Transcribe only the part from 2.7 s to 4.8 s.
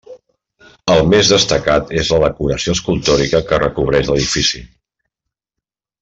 escultòrica que recobreix l'edifici.